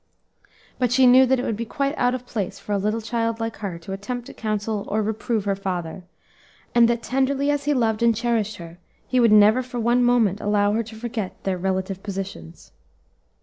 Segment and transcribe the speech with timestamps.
[0.79, 3.39] But she knew that it would be quite out of place for a little child
[3.39, 6.01] like her to attempt to counsel or reprove her father;
[6.73, 10.41] and that, tenderly as he loved and cherished her, he would never for one moment
[10.41, 12.71] allow her to forget their relative positions.